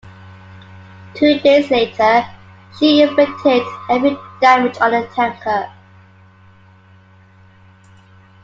[1.13, 2.25] Two days later,
[2.79, 5.69] she inflicted heavy damage on a tanker.